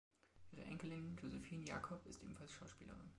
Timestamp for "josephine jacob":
1.21-2.03